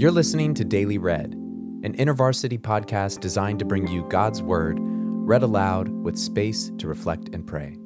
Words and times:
You're 0.00 0.10
listening 0.10 0.54
to 0.54 0.64
Daily 0.64 0.96
Read, 0.96 1.34
an 1.34 1.94
InterVarsity 1.94 2.58
podcast 2.58 3.20
designed 3.20 3.58
to 3.58 3.66
bring 3.66 3.86
you 3.86 4.02
God's 4.08 4.40
Word 4.40 4.78
read 4.80 5.42
aloud 5.42 5.90
with 5.90 6.16
space 6.16 6.72
to 6.78 6.88
reflect 6.88 7.28
and 7.34 7.46
pray. 7.46 7.76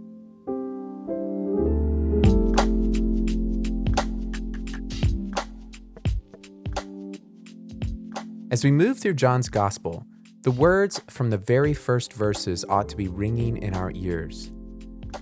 As 8.53 8.62
we 8.62 8.71
move 8.71 9.01
through 9.01 9.15
John's 9.15 9.49
Gospel, 9.49 10.07
the 10.43 10.52
words 10.52 11.01
from 11.10 11.30
the 11.30 11.37
very 11.37 11.74
first 11.74 12.12
verses 12.12 12.65
ought 12.69 12.88
to 12.91 12.96
be 12.96 13.09
ringing 13.09 13.57
in 13.57 13.74
our 13.74 13.91
ears. 13.93 14.52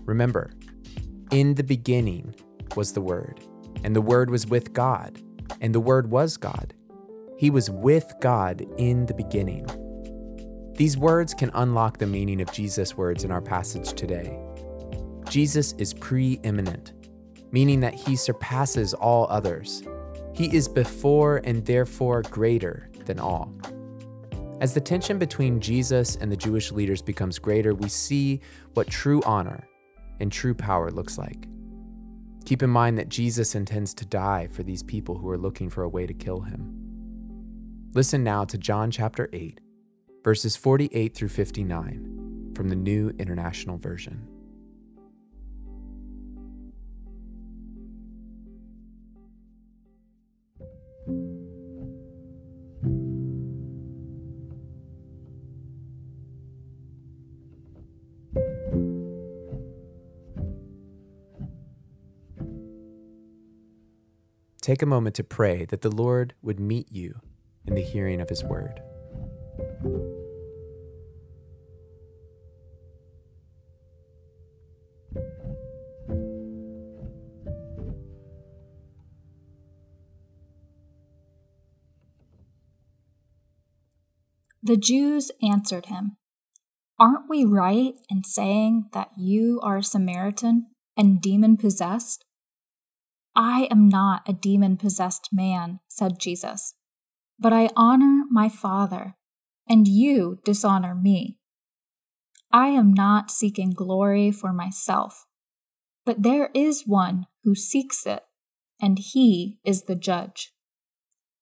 Remember, 0.05 0.53
in 1.31 1.55
the 1.55 1.65
beginning 1.65 2.35
was 2.77 2.93
the 2.93 3.01
Word, 3.01 3.41
and 3.83 3.97
the 3.97 4.03
Word 4.03 4.29
was 4.29 4.47
with 4.47 4.75
God, 4.75 5.23
and 5.63 5.75
the 5.75 5.81
Word 5.81 6.11
was 6.11 6.37
God. 6.37 6.75
He 7.43 7.51
was 7.51 7.69
with 7.69 8.15
God 8.21 8.65
in 8.79 9.05
the 9.07 9.15
beginning. 9.15 9.67
These 10.77 10.97
words 10.97 11.35
can 11.35 11.51
unlock 11.55 11.99
the 11.99 12.07
meaning 12.07 12.41
of 12.41 12.53
Jesus' 12.53 12.97
words 12.97 13.25
in 13.25 13.33
our 13.33 13.41
passage 13.41 13.95
today. 13.95 14.39
Jesus 15.29 15.73
is 15.73 15.93
preeminent, 15.93 16.93
meaning 17.51 17.81
that 17.81 17.95
he 17.95 18.15
surpasses 18.15 18.95
all 18.95 19.27
others. 19.29 19.83
He 20.33 20.55
is 20.55 20.69
before 20.69 21.41
and 21.43 21.67
therefore 21.67 22.23
greater 22.23 22.89
than 23.07 23.19
all. 23.19 23.53
As 24.61 24.73
the 24.73 24.81
tension 24.81 25.19
between 25.19 25.59
Jesus 25.59 26.15
and 26.15 26.31
the 26.31 26.37
Jewish 26.37 26.71
leaders 26.71 27.03
becomes 27.03 27.41
greater, 27.41 27.75
we 27.75 27.89
see 27.89 28.41
what 28.75 28.87
true 28.87 29.21
honor 29.27 29.67
and 30.21 30.31
true 30.31 30.55
power 30.55 30.93
looks 30.93 31.19
like. 31.19 31.49
Keep 32.45 32.63
in 32.63 32.71
mind 32.71 32.99
that 32.99 33.09
Jesus 33.09 33.57
intends 33.57 33.95
to 33.95 34.07
die 34.07 34.47
for 34.47 34.63
these 34.63 34.85
people 34.85 35.19
who 35.19 35.29
are 35.29 35.37
looking 35.37 35.69
for 35.69 35.83
a 35.83 35.89
way 35.89 36.07
to 36.07 36.15
kill 36.15 36.43
him. 36.43 36.82
Listen 37.95 38.25
now 38.25 38.47
to 38.47 38.57
John 38.57 38.91
chapter 38.91 39.29
8, 39.35 39.61
verses 40.25 40.57
48 40.57 41.15
through 41.15 41.29
59 41.29 42.53
from 42.57 42.71
the 42.71 42.75
New 42.75 43.13
International 43.19 43.77
Version. 43.77 44.27
Take 64.63 64.81
a 64.81 64.87
moment 64.87 65.15
to 65.17 65.25
pray 65.25 65.67
that 65.67 65.83
the 65.83 65.95
Lord 65.95 66.33
would 66.41 66.59
meet 66.59 66.91
you 66.91 67.21
in 67.67 67.75
the 67.75 67.83
hearing 67.83 68.21
of 68.21 68.29
his 68.29 68.43
word. 68.45 68.81
The 84.65 84.77
Jews 84.77 85.33
answered 85.43 85.87
him, 85.87 86.19
Aren't 86.99 87.29
we 87.29 87.45
right 87.45 87.95
in 88.09 88.23
saying 88.23 88.91
that 88.93 89.11
you 89.19 89.59
are 89.61 89.79
a 89.79 89.83
Samaritan 89.83 90.67
and 90.97 91.21
demon 91.21 91.57
possessed? 91.57 92.25
I 93.35 93.67
am 93.73 93.89
not 93.89 94.23
a 94.29 94.33
demon 94.33 94.77
possessed 94.77 95.31
man, 95.33 95.81
said 95.89 96.21
Jesus, 96.21 96.75
but 97.43 97.53
I 97.53 97.71
honor 97.77 98.23
my 98.31 98.49
Father, 98.49 99.17
and 99.69 99.89
you 99.89 100.39
dishonor 100.45 100.95
me. 100.95 101.39
I 102.53 102.69
am 102.69 102.95
not 102.95 103.31
seeking 103.31 103.73
glory 103.73 104.31
for 104.31 104.53
myself, 104.53 105.27
but 106.07 106.23
there 106.23 106.51
is 106.55 106.87
one 106.87 107.27
who 107.43 107.55
seeks 107.55 108.07
it, 108.07 108.23
and 108.81 108.99
he 108.99 109.59
is 109.65 109.85
the 109.85 109.97
judge. 109.97 110.53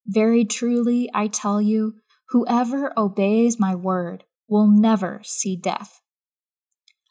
Very 0.07 0.45
truly, 0.45 1.11
I 1.13 1.27
tell 1.27 1.61
you, 1.61 1.97
whoever 2.31 2.93
obeys 2.99 3.61
my 3.61 3.75
word 3.75 4.25
will 4.49 4.67
never 4.67 5.21
see 5.25 5.57
death. 5.57 6.01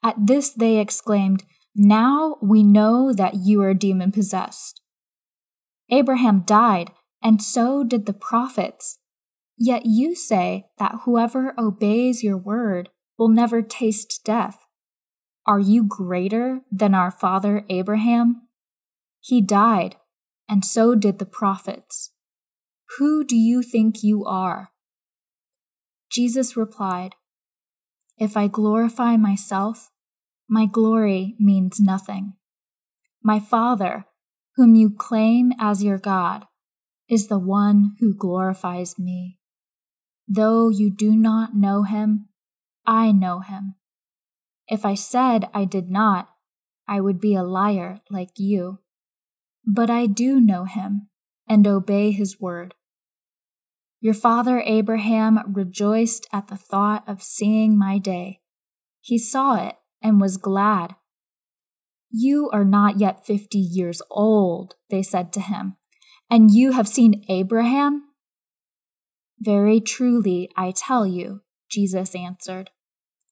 At 0.04 0.16
this 0.28 0.50
they 0.50 0.80
exclaimed, 0.80 1.44
now 1.76 2.38
we 2.42 2.64
know 2.64 3.14
that 3.14 3.36
you 3.36 3.62
are 3.62 3.74
demon 3.74 4.12
possessed. 4.12 4.82
Abraham 5.92 6.42
died, 6.42 6.92
and 7.22 7.42
so 7.42 7.84
did 7.84 8.06
the 8.06 8.14
prophets. 8.14 9.00
Yet 9.58 9.86
you 9.86 10.16
say 10.16 10.66
that 10.78 11.02
whoever 11.04 11.54
obeys 11.60 12.24
your 12.24 12.38
word 12.38 12.90
will 13.18 13.30
never 13.30 13.62
taste 13.62 14.22
death. 14.24 14.66
Are 15.46 15.60
you 15.60 15.84
greater 15.84 16.62
than 16.72 16.94
our 16.94 17.12
father 17.12 17.66
Abraham? 17.70 18.48
He 19.20 19.42
died, 19.42 19.98
and 20.48 20.64
so 20.64 20.96
did 20.96 21.20
the 21.20 21.26
prophets. 21.26 22.12
Who 22.98 23.24
do 23.24 23.36
you 23.36 23.62
think 23.62 24.02
you 24.02 24.26
are? 24.26 24.72
Jesus 26.12 26.56
replied, 26.56 27.16
If 28.18 28.36
I 28.38 28.48
glorify 28.48 29.18
myself, 29.18 29.92
my 30.48 30.66
glory 30.66 31.36
means 31.40 31.80
nothing. 31.80 32.34
My 33.24 33.40
Father, 33.40 34.06
whom 34.56 34.74
you 34.76 34.90
claim 34.90 35.52
as 35.60 35.84
your 35.84 36.00
God, 36.00 36.46
is 37.10 37.28
the 37.28 37.40
one 37.40 37.96
who 38.00 38.14
glorifies 38.14 39.00
me. 39.00 39.40
Though 40.28 40.70
you 40.70 40.92
do 40.92 41.16
not 41.16 41.56
know 41.56 41.84
him, 41.84 42.30
I 42.86 43.12
know 43.12 43.40
him. 43.40 43.76
If 44.68 44.86
I 44.86 44.94
said 44.94 45.50
I 45.54 45.66
did 45.66 45.90
not, 45.90 46.30
I 46.88 47.02
would 47.02 47.20
be 47.20 47.34
a 47.34 47.44
liar 47.44 48.02
like 48.10 48.32
you. 48.38 48.80
But 49.66 49.90
I 49.90 50.06
do 50.06 50.40
know 50.40 50.66
him 50.66 51.10
and 51.48 51.66
obey 51.66 52.12
his 52.12 52.40
word. 52.40 52.76
Your 54.00 54.14
father 54.14 54.62
Abraham 54.66 55.40
rejoiced 55.52 56.28
at 56.32 56.48
the 56.48 56.56
thought 56.56 57.04
of 57.08 57.24
seeing 57.24 57.78
my 57.78 57.98
day. 57.98 58.40
He 59.02 59.18
saw 59.18 59.56
it 59.56 59.76
and 60.02 60.22
was 60.22 60.38
glad. 60.38 60.96
You 62.12 62.50
are 62.54 62.66
not 62.66 63.00
yet 63.00 63.26
fifty 63.26 63.60
years 63.60 64.02
old, 64.10 64.76
they 64.90 65.04
said 65.04 65.34
to 65.34 65.42
him, 65.42 65.76
and 66.30 66.52
you 66.52 66.72
have 66.72 66.88
seen 66.88 67.24
Abraham? 67.30 68.04
Very 69.40 69.80
truly, 69.80 70.50
I 70.56 70.72
tell 70.72 71.08
you, 71.08 71.42
Jesus 71.70 72.14
answered, 72.16 72.72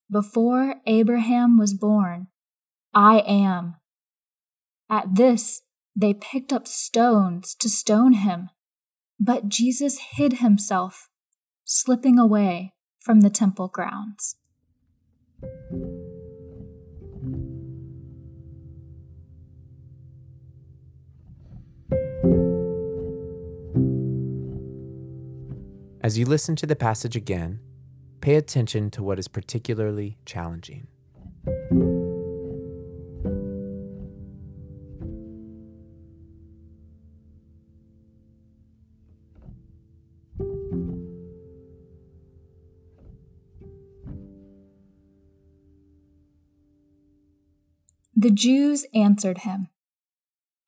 before 0.09 0.75
Abraham 0.85 1.57
was 1.57 1.73
born, 1.73 2.27
I 2.93 3.19
am. 3.27 3.75
At 4.89 5.15
this, 5.15 5.63
they 5.95 6.13
picked 6.13 6.53
up 6.53 6.67
stones 6.67 7.53
to 7.55 7.69
stone 7.69 8.13
him, 8.13 8.49
but 9.19 9.49
Jesus 9.49 9.99
hid 10.11 10.33
himself, 10.33 11.09
slipping 11.65 12.17
away 12.17 12.73
from 12.99 13.19
the 13.19 13.29
temple 13.29 13.67
grounds. 13.67 14.37
As 26.07 26.18
you 26.18 26.25
listen 26.25 26.56
to 26.56 26.66
the 26.66 26.73
passage 26.73 27.18
again, 27.18 27.59
pay 28.21 28.36
attention 28.36 28.89
to 28.92 29.04
what 29.04 29.19
is 29.19 29.27
particularly 29.27 30.18
challenging. 30.25 30.88
The 48.15 48.31
Jews 48.31 48.86
answered 48.95 49.39
him, 49.39 49.68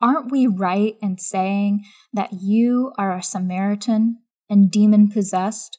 Aren't 0.02 0.30
we 0.30 0.46
right 0.46 0.96
in 1.00 1.16
saying 1.16 1.86
that 2.12 2.34
you 2.42 2.92
are 2.98 3.16
a 3.16 3.22
Samaritan 3.22 4.18
and 4.50 4.70
demon 4.70 5.08
possessed? 5.08 5.78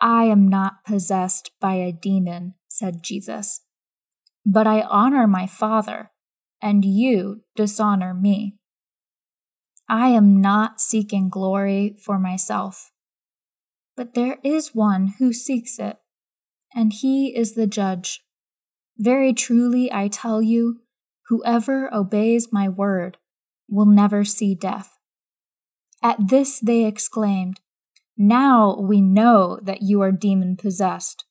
I 0.00 0.24
am 0.24 0.46
not 0.46 0.84
possessed 0.84 1.50
by 1.58 1.74
a 1.74 1.90
demon, 1.90 2.54
said 2.68 3.02
Jesus, 3.02 3.62
but 4.44 4.66
I 4.66 4.82
honor 4.82 5.26
my 5.26 5.46
Father, 5.46 6.10
and 6.60 6.84
you 6.84 7.42
dishonor 7.56 8.12
me. 8.12 8.58
I 9.88 10.08
am 10.08 10.40
not 10.40 10.80
seeking 10.80 11.30
glory 11.30 11.96
for 12.04 12.18
myself, 12.18 12.92
but 13.96 14.14
there 14.14 14.38
is 14.44 14.74
one 14.74 15.14
who 15.18 15.32
seeks 15.32 15.78
it, 15.78 15.96
and 16.74 16.92
he 16.92 17.34
is 17.34 17.54
the 17.54 17.66
judge. 17.66 18.22
Very 18.98 19.32
truly, 19.32 19.90
I 19.92 20.08
tell 20.08 20.42
you, 20.42 20.82
whoever 21.28 21.92
obeys 21.92 22.52
my 22.52 22.68
word 22.68 23.16
will 23.68 23.86
never 23.86 24.24
see 24.24 24.54
death. 24.54 24.95
At 26.02 26.28
this 26.28 26.60
they 26.60 26.84
exclaimed, 26.84 27.60
Now 28.16 28.76
we 28.78 29.00
know 29.00 29.58
that 29.62 29.82
you 29.82 30.00
are 30.02 30.12
demon 30.12 30.56
possessed. 30.56 31.24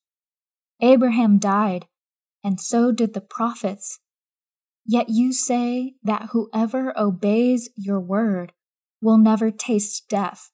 Abraham 0.80 1.38
died, 1.38 1.86
and 2.44 2.60
so 2.60 2.92
did 2.92 3.14
the 3.14 3.20
prophets. 3.20 4.00
Yet 4.84 5.08
you 5.08 5.32
say 5.32 5.94
that 6.02 6.28
whoever 6.32 6.96
obeys 6.98 7.70
your 7.76 8.00
word 8.00 8.52
will 9.00 9.18
never 9.18 9.50
taste 9.50 10.08
death. 10.08 10.50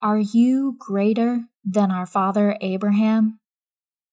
Are 0.00 0.18
you 0.18 0.76
greater 0.78 1.44
than 1.64 1.90
our 1.90 2.06
father 2.06 2.56
Abraham? 2.60 3.40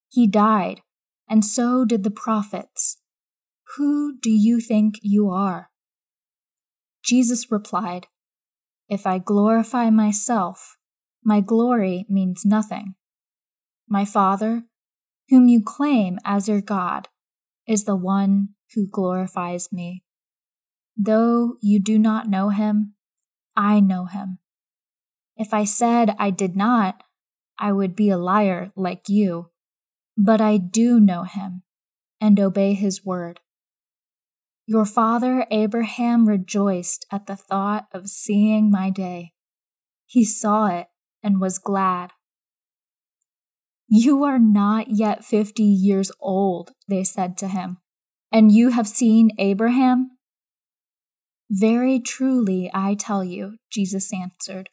He 0.10 0.28
died, 0.28 0.82
and 1.30 1.46
so 1.46 1.86
did 1.86 2.04
the 2.04 2.12
prophets. 2.12 2.98
Who 3.76 4.18
do 4.20 4.30
you 4.32 4.60
think 4.60 4.96
you 5.02 5.30
are? 5.30 5.70
Jesus 7.04 7.52
replied, 7.52 8.08
If 8.92 9.08
I 9.08 9.20
glorify 9.20 9.90
myself, 9.90 10.76
my 11.24 11.40
glory 11.40 12.06
means 12.10 12.44
nothing. 12.44 12.96
My 13.88 14.04
Father, 14.04 14.66
whom 15.30 15.48
you 15.48 15.64
claim 15.64 16.20
as 16.26 16.50
your 16.50 16.60
God, 16.60 17.08
is 17.66 17.86
the 17.86 17.96
one 17.96 18.50
who 18.76 18.90
glorifies 18.92 19.72
me. 19.72 20.04
Though 20.98 21.54
you 21.62 21.80
do 21.80 21.98
not 21.98 22.28
know 22.28 22.50
him, 22.50 22.96
I 23.56 23.80
know 23.80 24.08
him. 24.08 24.40
If 25.38 25.54
I 25.54 25.64
said 25.64 26.14
I 26.20 26.30
did 26.30 26.58
not, 26.58 27.02
I 27.58 27.72
would 27.72 27.96
be 27.96 28.10
a 28.10 28.18
liar 28.18 28.74
like 28.76 29.08
you. 29.08 29.52
But 30.18 30.42
I 30.42 30.58
do 30.58 31.00
know 31.00 31.24
him 31.24 31.64
and 32.20 32.38
obey 32.42 32.74
his 32.74 33.06
word. 33.06 33.40
Your 34.66 34.86
father 34.86 35.46
Abraham 35.52 36.28
rejoiced 36.28 37.06
at 37.12 37.26
the 37.26 37.36
thought 37.36 37.88
of 37.94 38.08
seeing 38.08 38.72
my 38.72 38.90
day. 38.90 39.34
He 40.06 40.24
saw 40.24 40.68
it 40.68 40.88
and 41.24 41.42
was 41.42 41.58
glad. 41.58 42.12
You 43.88 44.24
are 44.24 44.40
not 44.40 44.92
yet 44.92 45.26
fifty 45.26 45.64
years 45.64 46.12
old, 46.20 46.72
they 46.88 47.04
said 47.04 47.38
to 47.40 47.48
him, 47.48 47.80
and 48.32 48.52
you 48.52 48.70
have 48.70 48.88
seen 48.88 49.32
Abraham? 49.38 50.12
Very 51.50 52.00
truly, 52.00 52.72
I 52.74 52.96
tell 52.96 53.24
you, 53.24 53.58
Jesus 53.70 54.14
answered, 54.14 54.70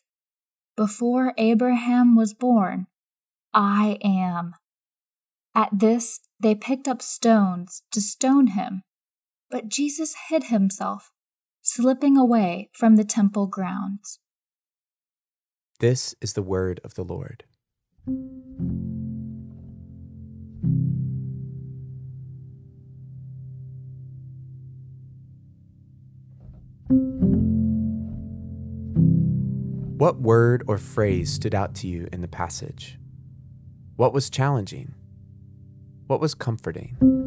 before 0.76 1.34
Abraham 1.36 2.14
was 2.14 2.34
born, 2.34 2.86
I 3.52 3.98
am. 4.04 4.54
At 5.56 5.70
this, 5.72 6.20
they 6.38 6.54
picked 6.54 6.86
up 6.86 7.02
stones 7.02 7.82
to 7.90 8.00
stone 8.00 8.48
him, 8.48 8.82
but 9.50 9.68
Jesus 9.68 10.14
hid 10.28 10.44
himself, 10.44 11.10
slipping 11.62 12.16
away 12.16 12.70
from 12.72 12.96
the 12.96 13.04
temple 13.04 13.46
grounds. 13.46 14.18
This 15.80 16.14
is 16.20 16.32
the 16.32 16.42
word 16.42 16.80
of 16.82 16.94
the 16.94 17.04
Lord. 17.04 17.44
What 29.98 30.20
word 30.20 30.62
or 30.66 30.78
phrase 30.78 31.32
stood 31.32 31.54
out 31.54 31.74
to 31.76 31.88
you 31.88 32.08
in 32.12 32.20
the 32.20 32.28
passage? 32.28 32.98
What 33.96 34.12
was 34.12 34.30
challenging? 34.30 34.94
What 36.06 36.20
was 36.20 36.34
comforting? 36.34 37.17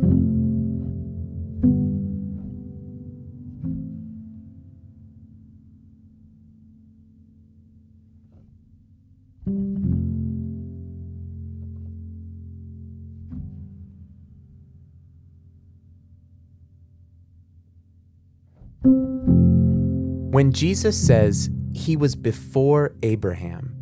When 20.31 20.53
Jesus 20.53 20.97
says 20.97 21.49
he 21.73 21.97
was 21.97 22.15
before 22.15 22.95
Abraham, 23.03 23.75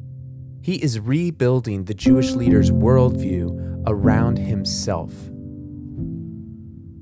he 0.64 0.82
is 0.82 1.00
rebuilding 1.00 1.84
the 1.84 1.94
Jewish 1.94 2.32
leaders' 2.32 2.72
worldview 2.72 3.84
around 3.86 4.40
himself. 4.40 5.14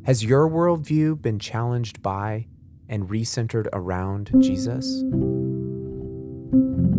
Has 0.05 0.25
your 0.25 0.49
worldview 0.49 1.21
been 1.21 1.39
challenged 1.39 2.01
by 2.01 2.47
and 2.89 3.07
recentered 3.07 3.69
around 3.71 4.31
Jesus? 4.41 5.01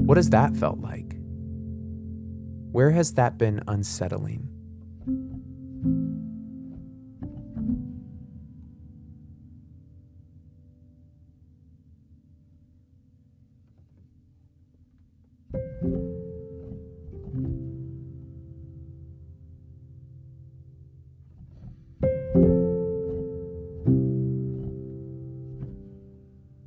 What 0.06 0.17
has 0.17 0.31
that 0.31 0.56
felt 0.56 0.79
like? 0.79 1.19
Where 2.73 2.93
has 2.93 3.12
that 3.12 3.37
been 3.37 3.62
unsettling? 3.69 4.49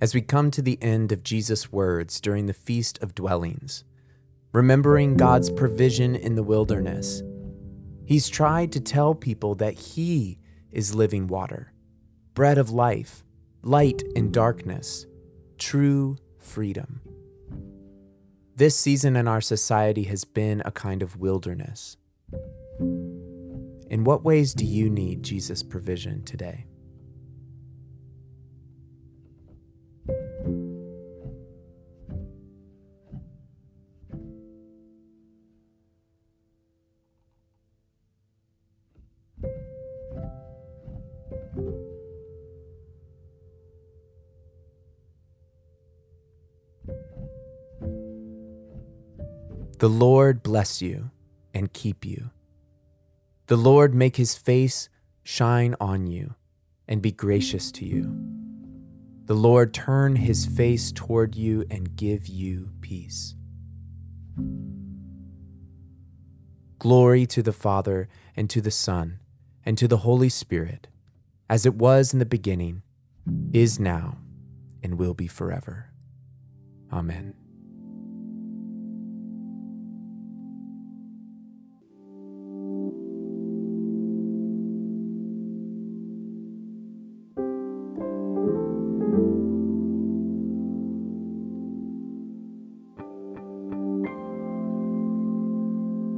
As 0.01 0.15
we 0.15 0.21
come 0.21 0.50
to 0.50 0.63
the 0.63 0.81
end 0.81 1.12
of 1.12 1.21
Jesus' 1.21 1.71
words 1.71 2.19
during 2.19 2.48
the 2.48 2.53
Feast 2.53 2.98
of 3.03 3.13
Dwellings, 3.13 3.83
remembering 4.51 5.15
God's 5.15 5.51
provision 5.51 6.15
in 6.15 6.33
the 6.33 6.42
wilderness, 6.42 7.21
He's 8.03 8.27
tried 8.27 8.71
to 8.71 8.80
tell 8.80 9.13
people 9.13 9.53
that 9.56 9.75
He 9.75 10.39
is 10.71 10.95
living 10.95 11.27
water, 11.27 11.71
bread 12.33 12.57
of 12.57 12.71
life, 12.71 13.24
light 13.62 14.01
in 14.15 14.31
darkness, 14.31 15.06
true 15.59 16.18
freedom. 16.39 17.01
This 18.56 18.75
season 18.75 19.15
in 19.15 19.27
our 19.27 19.39
society 19.39 20.06
has 20.06 20.24
been 20.24 20.63
a 20.65 20.71
kind 20.71 21.04
of 21.04 21.18
wilderness. 21.18 21.95
In 22.80 24.04
what 24.04 24.23
ways 24.23 24.56
do 24.56 24.66
you 24.66 24.90
need 24.90 25.21
Jesus' 25.21 25.61
provision 25.61 26.23
today? 26.23 26.66
The 49.80 49.90
Lord 49.90 50.44
bless 50.44 50.81
you 50.81 51.10
and 51.56 51.74
keep 51.74 52.06
you. 52.06 52.30
The 53.48 53.57
Lord 53.57 53.95
make 53.95 54.18
his 54.18 54.36
face 54.36 54.90
shine 55.24 55.76
on 55.81 56.06
you 56.06 56.36
and 56.88 57.02
be 57.02 57.12
gracious 57.12 57.71
to 57.71 57.86
you. 57.86 58.16
The 59.26 59.33
Lord 59.33 59.74
turn 59.74 60.18
his 60.18 60.45
face 60.45 60.92
toward 60.92 61.36
you 61.36 61.66
and 61.71 61.95
give 61.95 62.28
you 62.28 62.74
peace. 62.81 63.33
Glory 66.78 67.26
to 67.28 67.42
the 67.42 67.54
Father, 67.54 68.07
and 68.36 68.50
to 68.50 68.62
the 68.62 68.71
Son, 68.71 69.20
and 69.65 69.77
to 69.77 69.87
the 69.87 69.97
Holy 69.97 70.30
Spirit, 70.30 70.87
as 71.49 71.65
it 71.65 71.75
was 71.75 72.13
in 72.13 72.19
the 72.19 72.25
beginning, 72.25 72.81
is 73.53 73.80
now, 73.80 74.18
and 74.81 74.97
will 74.97 75.13
be 75.13 75.27
forever. 75.27 75.91
Amen. 76.91 77.35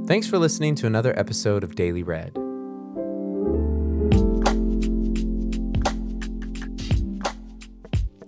Thanks 0.05 0.27
for 0.27 0.38
listening 0.38 0.75
to 0.75 0.85
another 0.85 1.17
episode 1.17 1.63
of 1.63 1.75
Daily 1.75 2.03
Read. 2.03 2.42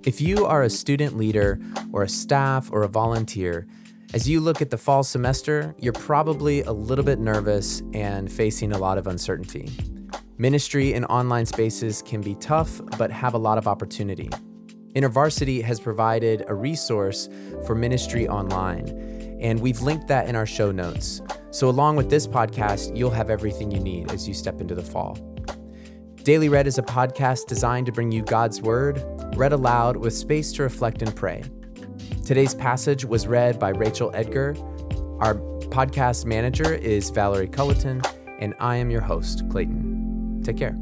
If 0.06 0.22
you 0.22 0.46
are 0.46 0.62
a 0.62 0.70
student 0.70 1.18
leader 1.18 1.60
or 1.92 2.04
a 2.04 2.10
staff 2.10 2.70
or 2.72 2.84
a 2.84 2.88
volunteer, 2.88 3.66
as 4.14 4.30
you 4.30 4.40
look 4.40 4.62
at 4.62 4.70
the 4.70 4.78
fall 4.78 5.04
semester, 5.04 5.74
you're 5.80 5.94
probably 5.94 6.62
a 6.62 6.72
little 6.72 7.04
bit 7.04 7.18
nervous 7.18 7.82
and 7.92 8.32
facing 8.32 8.72
a 8.72 8.78
lot 8.78 9.00
of 9.00 9.08
uncertainty. 9.08 9.68
Ministry 10.38 10.94
in 10.94 11.06
online 11.06 11.48
spaces 11.48 12.04
can 12.04 12.22
be 12.22 12.36
tough, 12.36 12.80
but 13.00 13.10
have 13.10 13.34
a 13.34 13.40
lot 13.40 13.58
of 13.58 13.68
opportunity. 13.68 14.30
InterVarsity 14.94 15.64
has 15.64 15.80
provided 15.80 16.46
a 16.48 16.54
resource 16.54 17.28
for 17.66 17.74
ministry 17.74 18.28
online, 18.28 18.88
and 19.42 19.60
we've 19.60 19.82
linked 19.82 20.08
that 20.08 20.30
in 20.30 20.36
our 20.36 20.46
show 20.46 20.72
notes. 20.72 21.20
So, 21.50 21.68
along 21.68 21.96
with 21.96 22.12
this 22.12 22.28
podcast, 22.28 22.96
you'll 22.96 23.10
have 23.10 23.32
everything 23.32 23.72
you 23.72 23.80
need 23.80 24.12
as 24.12 24.28
you 24.28 24.36
step 24.36 24.62
into 24.62 24.76
the 24.76 24.84
fall. 24.84 25.18
Daily 26.26 26.50
Read 26.50 26.66
is 26.66 26.80
a 26.80 26.82
podcast 26.82 27.46
designed 27.46 27.86
to 27.86 27.92
bring 27.92 28.12
you 28.12 28.24
God's 28.24 28.60
Word, 28.60 29.00
read 29.36 29.54
aloud 29.54 29.96
with 29.96 30.12
space 30.12 30.52
to 30.54 30.64
reflect 30.64 31.04
and 31.04 31.16
pray. 31.16 31.44
Today's 32.26 32.56
passage 32.56 33.06
was 33.06 33.28
read 33.28 33.60
by 33.60 33.70
Rachel 33.70 34.10
Edgar. 34.12 34.56
Our 35.20 35.36
podcast 35.70 36.26
manager 36.26 36.74
is 36.74 37.12
Valerie 37.12 37.48
Culleton, 37.48 38.04
and 38.40 38.56
I 38.60 38.78
am 38.78 38.90
your 38.90 39.02
host, 39.02 39.48
Clayton. 39.52 40.42
Take 40.44 40.58
care. 40.58 40.76